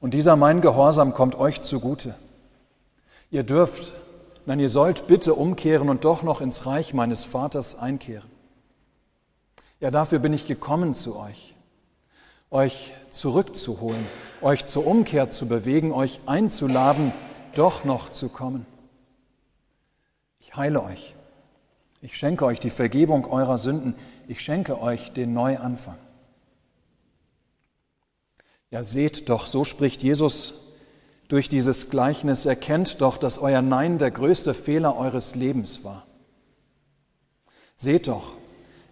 Und 0.00 0.14
dieser 0.14 0.36
mein 0.36 0.60
Gehorsam 0.60 1.12
kommt 1.12 1.34
euch 1.34 1.62
zugute. 1.62 2.14
Ihr 3.30 3.42
dürft, 3.42 3.94
nein, 4.46 4.60
ihr 4.60 4.68
sollt 4.68 5.06
bitte 5.06 5.34
umkehren 5.34 5.88
und 5.88 6.04
doch 6.04 6.22
noch 6.22 6.40
ins 6.40 6.66
Reich 6.66 6.94
meines 6.94 7.24
Vaters 7.24 7.78
einkehren. 7.78 8.30
Ja, 9.80 9.90
dafür 9.90 10.18
bin 10.18 10.32
ich 10.32 10.46
gekommen 10.46 10.94
zu 10.94 11.16
euch, 11.16 11.54
euch 12.50 12.92
zurückzuholen, 13.10 14.06
euch 14.40 14.66
zur 14.66 14.86
Umkehr 14.86 15.28
zu 15.28 15.46
bewegen, 15.46 15.92
euch 15.92 16.20
einzuladen, 16.26 17.12
doch 17.54 17.84
noch 17.84 18.10
zu 18.10 18.28
kommen. 18.28 18.66
Ich 20.40 20.56
heile 20.56 20.82
euch. 20.82 21.14
Ich 22.00 22.16
schenke 22.16 22.44
euch 22.44 22.60
die 22.60 22.70
Vergebung 22.70 23.26
eurer 23.26 23.58
Sünden. 23.58 23.94
Ich 24.28 24.40
schenke 24.40 24.80
euch 24.80 25.12
den 25.12 25.32
Neuanfang. 25.32 25.98
Ja, 28.70 28.82
seht 28.82 29.28
doch, 29.28 29.46
so 29.46 29.64
spricht 29.64 30.02
Jesus 30.02 30.54
durch 31.28 31.48
dieses 31.48 31.90
Gleichnis, 31.90 32.46
erkennt 32.46 33.00
doch, 33.00 33.18
dass 33.18 33.38
euer 33.38 33.62
Nein 33.62 33.98
der 33.98 34.10
größte 34.10 34.54
Fehler 34.54 34.96
eures 34.96 35.34
Lebens 35.34 35.84
war. 35.84 36.06
Seht 37.76 38.08
doch, 38.08 38.34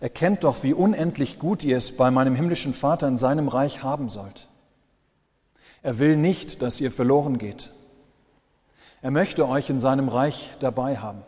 erkennt 0.01 0.45
doch, 0.45 0.63
wie 0.63 0.75
unendlich 0.75 1.39
gut 1.39 1.65
ihr 1.65 1.77
es 1.77 1.97
bei 1.97 2.11
meinem 2.11 2.35
himmlischen 2.35 2.75
Vater 2.75 3.09
in 3.09 3.17
seinem 3.17 3.49
Reich 3.49 3.83
haben 3.83 4.09
sollt. 4.09 4.49
Er 5.83 5.99
will 5.99 6.17
nicht, 6.17 6.63
dass 6.63 6.81
ihr 6.81 6.93
verloren 6.93 7.39
geht. 7.39 7.73
Er 9.01 9.11
möchte 9.11 9.49
euch 9.49 9.71
in 9.71 9.81
seinem 9.81 10.09
Reich 10.09 10.53
dabei 10.61 10.99
haben. 10.99 11.23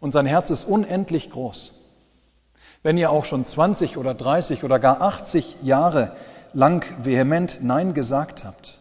Und 0.00 0.12
sein 0.12 0.26
Herz 0.26 0.50
ist 0.50 0.64
unendlich 0.64 1.30
groß. 1.30 1.74
Wenn 2.82 2.98
ihr 2.98 3.10
auch 3.10 3.24
schon 3.24 3.44
20 3.44 3.96
oder 3.96 4.14
30 4.14 4.64
oder 4.64 4.78
gar 4.78 5.00
80 5.00 5.62
Jahre 5.62 6.16
lang 6.52 6.84
vehement 7.04 7.60
Nein 7.62 7.94
gesagt 7.94 8.44
habt, 8.44 8.80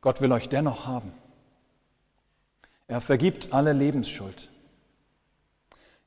Gott 0.00 0.20
will 0.20 0.32
euch 0.32 0.48
dennoch 0.48 0.86
haben. 0.86 1.12
Er 2.88 3.00
vergibt 3.00 3.52
alle 3.52 3.72
Lebensschuld. 3.72 4.50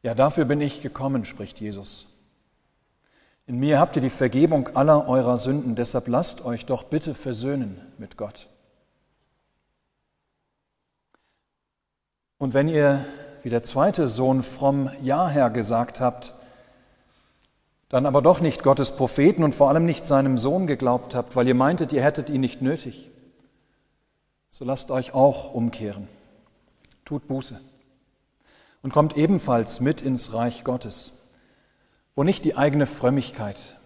Ja, 0.04 0.14
dafür 0.14 0.46
bin 0.46 0.62
ich 0.62 0.82
gekommen, 0.82 1.26
spricht 1.26 1.60
Jesus. 1.60 2.08
In 3.48 3.58
mir 3.60 3.80
habt 3.80 3.96
ihr 3.96 4.02
die 4.02 4.10
Vergebung 4.10 4.76
aller 4.76 5.08
eurer 5.08 5.38
Sünden, 5.38 5.76
deshalb 5.76 6.08
lasst 6.08 6.44
euch 6.44 6.66
doch 6.66 6.84
bitte 6.84 7.14
versöhnen 7.14 7.80
mit 7.98 8.18
Gott. 8.18 8.48
Und 12.38 12.54
wenn 12.54 12.68
ihr, 12.68 13.06
wie 13.46 13.52
der 13.52 13.62
zweite 13.62 14.08
Sohn 14.08 14.42
fromm 14.42 14.90
Ja, 15.04 15.28
Herr 15.30 15.52
gesagt 15.52 16.02
habt, 16.02 16.34
dann 17.90 18.08
aber 18.08 18.24
doch 18.24 18.40
nicht 18.40 18.64
Gottes 18.64 18.94
Propheten 18.96 19.44
und 19.44 19.54
vor 19.54 19.70
allem 19.70 19.86
nicht 19.86 20.08
seinem 20.08 20.40
Sohn 20.40 20.66
geglaubt 20.66 21.14
habt, 21.14 21.36
weil 21.36 21.48
ihr 21.48 21.54
meintet, 21.54 21.94
ihr 21.94 22.04
hättet 22.04 22.32
ihn 22.32 22.42
nicht 22.42 22.64
nötig, 22.64 23.12
so 24.50 24.66
lasst 24.66 24.90
euch 24.90 25.14
auch 25.14 25.54
umkehren. 25.54 26.08
Tut 27.06 27.28
Buße 27.28 27.62
und 28.82 28.92
kommt 28.92 29.16
ebenfalls 29.16 29.80
mit 29.80 30.02
ins 30.02 30.34
Reich 30.34 30.64
Gottes, 30.64 31.14
wo 32.16 32.24
nicht 32.24 32.46
die 32.46 32.58
eigene 32.58 32.88
Frömmigkeit, 32.88 33.78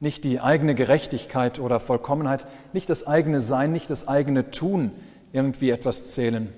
nicht 0.00 0.24
die 0.24 0.40
eigene 0.40 0.74
Gerechtigkeit 0.74 1.60
oder 1.60 1.78
Vollkommenheit, 1.78 2.48
nicht 2.72 2.90
das 2.90 3.06
eigene 3.06 3.40
Sein, 3.40 3.70
nicht 3.70 3.90
das 3.90 4.08
eigene 4.08 4.50
Tun 4.50 4.90
irgendwie 5.30 5.70
etwas 5.70 6.10
zählen, 6.10 6.52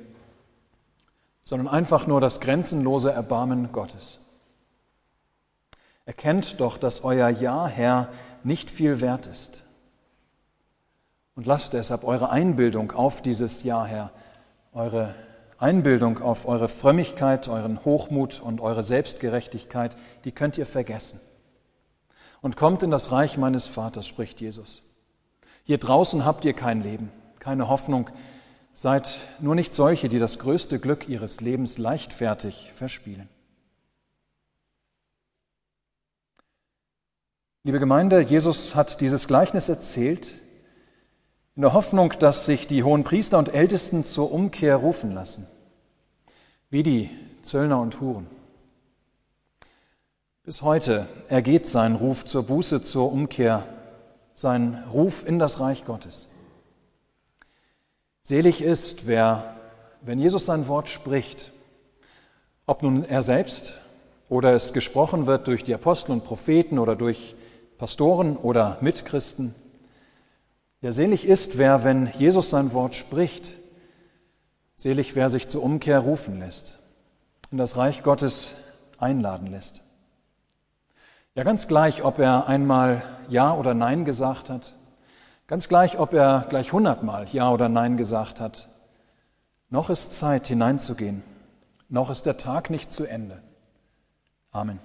sondern 1.47 1.69
einfach 1.69 2.09
nur 2.09 2.21
das 2.21 2.41
grenzenlose 2.41 3.13
Erbarmen 3.13 3.71
Gottes. 3.71 4.21
Erkennt 6.05 6.61
doch, 6.61 6.77
dass 6.77 7.05
euer 7.05 7.29
Ja, 7.29 7.69
Herr, 7.69 8.09
nicht 8.43 8.69
viel 8.69 9.01
wert 9.01 9.27
ist. 9.27 9.63
Und 11.37 11.47
lasst 11.47 11.73
deshalb 11.73 12.03
eure 12.03 12.31
Einbildung 12.31 12.91
auf 12.91 13.23
dieses 13.23 13.63
Ja, 13.63 13.87
Herr, 13.87 14.11
eure 14.73 15.15
Einbildung 15.57 16.21
auf 16.21 16.49
eure 16.49 16.69
Frömmigkeit, 16.69 17.47
euren 17.47 17.85
Hochmut 17.85 18.41
und 18.41 18.61
eure 18.61 18.83
Selbstgerechtigkeit, 18.83 19.97
die 20.25 20.33
könnt 20.33 20.59
ihr 20.59 20.67
vergessen. 20.67 21.21
Und 22.43 22.57
kommt 22.57 22.83
in 22.83 22.91
das 22.91 23.13
Reich 23.13 23.39
meines 23.39 23.69
Vaters, 23.69 24.09
spricht 24.09 24.41
Jesus. 24.41 24.83
Hier 25.63 25.79
draußen 25.79 26.25
habt 26.25 26.45
ihr 26.45 26.55
kein 26.55 26.83
Leben, 26.83 27.13
keine 27.39 27.69
Hoffnung. 27.69 28.11
Seid 28.77 29.21
nur 29.41 29.55
nicht 29.55 29.73
solche, 29.73 30.11
die 30.11 30.19
das 30.19 30.39
größte 30.39 30.79
Glück 30.79 31.09
ihres 31.09 31.41
Lebens 31.41 31.79
leichtfertig 31.79 32.73
verspielen. 32.75 33.27
Liebe 37.65 37.79
Gemeinde, 37.79 38.21
Jesus 38.21 38.75
hat 38.75 39.01
dieses 39.01 39.27
Gleichnis 39.29 39.71
erzählt, 39.71 40.35
in 41.55 41.63
der 41.63 41.73
Hoffnung, 41.73 42.13
dass 42.19 42.45
sich 42.45 42.67
die 42.67 42.83
hohen 42.83 43.03
Priester 43.03 43.39
und 43.39 43.55
Ältesten 43.55 44.05
zur 44.05 44.31
Umkehr 44.31 44.77
rufen 44.77 45.13
lassen, 45.13 45.47
wie 46.69 46.83
die 46.83 47.09
Zöllner 47.41 47.81
und 47.81 47.99
Huren. 48.03 48.27
Bis 50.43 50.61
heute 50.61 51.09
ergeht 51.29 51.67
sein 51.67 51.95
Ruf 51.95 52.27
zur 52.27 52.43
Buße, 52.43 52.83
zur 52.83 53.11
Umkehr, 53.11 53.67
sein 54.35 54.85
Ruf 54.93 55.27
in 55.27 55.39
das 55.39 55.61
Reich 55.61 55.87
Gottes. 55.87 56.29
Selig 58.27 58.61
ist, 58.61 59.07
wer, 59.07 59.55
wenn 60.01 60.19
Jesus 60.19 60.47
sein 60.47 60.67
Wort 60.67 60.89
spricht, 60.89 61.53
ob 62.67 62.83
nun 62.83 63.05
er 63.05 63.23
selbst 63.23 63.81
oder 64.29 64.53
es 64.53 64.73
gesprochen 64.73 65.27
wird 65.27 65.47
durch 65.47 65.63
die 65.63 65.73
Apostel 65.73 66.11
und 66.11 66.25
Propheten 66.25 66.81
oder 66.81 66.97
durch 66.97 67.37
Pastoren 67.79 68.37
oder 68.37 68.79
Mitchristen, 68.81 69.55
ja, 70.81 70.91
selig 70.91 71.25
ist, 71.25 71.57
wer, 71.57 71.85
wenn 71.85 72.11
Jesus 72.19 72.51
sein 72.51 72.73
Wort 72.73 72.97
spricht, 72.97 73.53
selig, 74.75 75.15
wer 75.15 75.31
sich 75.31 75.47
zur 75.47 75.63
Umkehr 75.63 76.01
rufen 76.01 76.41
lässt, 76.41 76.81
in 77.53 77.59
das 77.59 77.77
Reich 77.77 78.03
Gottes 78.03 78.57
einladen 78.99 79.47
lässt. 79.47 79.83
Ja, 81.37 81.45
ganz 81.45 81.69
gleich, 81.69 82.03
ob 82.03 82.19
er 82.19 82.49
einmal 82.49 83.05
Ja 83.29 83.55
oder 83.55 83.73
Nein 83.75 84.05
gesagt 84.05 84.51
hat, 84.51 84.75
ganz 85.47 85.69
gleich, 85.69 85.99
ob 85.99 86.13
er 86.13 86.47
gleich 86.49 86.73
hundertmal 86.73 87.27
Ja 87.33 87.51
oder 87.51 87.69
Nein 87.69 87.97
gesagt 87.97 88.41
hat, 88.41 88.69
noch 89.71 89.91
ist 89.91 90.15
Zeit 90.15 90.47
hineinzugehen, 90.47 91.23
noch 91.89 92.11
ist 92.11 92.27
der 92.27 92.37
Tag 92.37 92.71
nicht 92.71 92.91
zu 92.91 93.05
Ende. 93.05 93.43
Amen. 94.53 94.79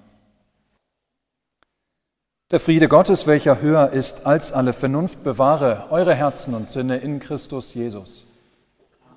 Der 2.51 2.59
Friede 2.59 2.89
Gottes, 2.89 3.27
welcher 3.27 3.61
höher 3.61 3.91
ist 3.91 4.25
als 4.25 4.51
alle 4.51 4.73
Vernunft, 4.73 5.23
bewahre 5.23 5.87
eure 5.89 6.13
Herzen 6.13 6.53
und 6.53 6.69
Sinne 6.69 6.97
in 6.97 7.21
Christus 7.21 7.73
Jesus. 7.73 8.25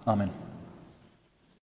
Amen. 0.05 0.31